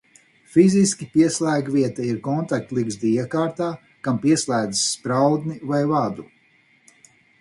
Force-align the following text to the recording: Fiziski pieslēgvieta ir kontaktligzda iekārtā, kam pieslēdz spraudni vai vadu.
Fiziski 0.53 1.07
pieslēgvieta 1.15 2.07
ir 2.13 2.17
kontaktligzda 2.27 3.09
iekārtā, 3.11 3.67
kam 4.09 4.17
pieslēdz 4.27 4.83
spraudni 4.95 5.59
vai 5.75 5.83
vadu. 5.93 6.27